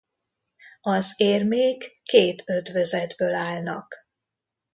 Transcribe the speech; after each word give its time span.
Az 0.81 1.13
érmék 1.17 1.99
két 2.03 2.43
ötvözetből 2.45 3.33
állnak. 3.33 3.95